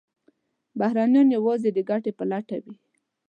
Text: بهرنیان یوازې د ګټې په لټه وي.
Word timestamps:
بهرنیان 0.79 1.27
یوازې 1.37 1.69
د 1.73 1.79
ګټې 1.89 2.11
په 2.17 2.23
لټه 2.31 2.57
وي. 2.63 2.75